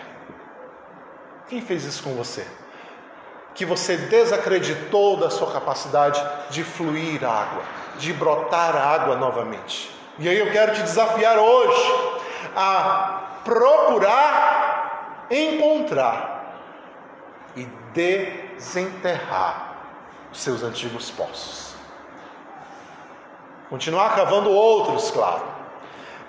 [1.48, 2.46] Quem fez isso com você?
[3.52, 7.64] Que você desacreditou da sua capacidade de fluir água,
[7.98, 9.90] de brotar água novamente.
[10.16, 11.92] E aí eu quero te desafiar hoje
[12.54, 16.54] a procurar encontrar
[17.56, 19.74] e desenterrar
[20.30, 21.69] os seus antigos poços.
[23.70, 25.44] Continuar cavando outros, claro.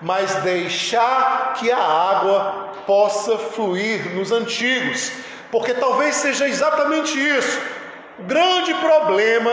[0.00, 5.12] Mas deixar que a água possa fluir nos antigos,
[5.50, 7.60] porque talvez seja exatamente isso.
[8.18, 9.50] O grande problema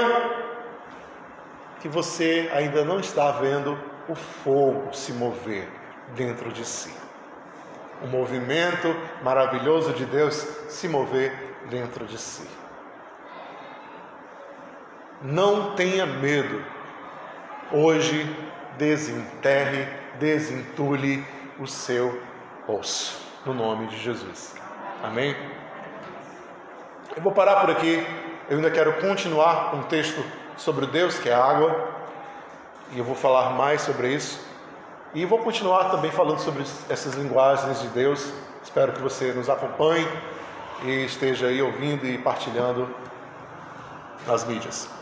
[1.80, 3.78] que você ainda não está vendo
[4.08, 5.68] o fogo se mover
[6.16, 6.94] dentro de si.
[8.04, 10.36] Um movimento maravilhoso de Deus
[10.70, 12.48] se mover dentro de si.
[15.22, 16.64] Não tenha medo.
[17.72, 18.36] Hoje
[18.80, 21.24] desenterre, desentule
[21.60, 22.20] o seu
[22.68, 23.16] osso,
[23.46, 24.56] no nome de Jesus.
[25.04, 25.36] Amém?
[27.16, 28.04] Eu vou parar por aqui.
[28.50, 30.20] Eu ainda quero continuar um texto
[30.58, 31.94] sobre Deus, que é água,
[32.92, 34.44] e eu vou falar mais sobre isso.
[35.14, 38.34] E vou continuar também falando sobre essas linguagens de Deus.
[38.64, 40.08] Espero que você nos acompanhe
[40.84, 42.90] e esteja aí ouvindo e partilhando
[44.26, 44.99] nas mídias.